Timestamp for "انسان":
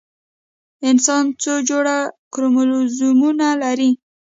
0.89-1.23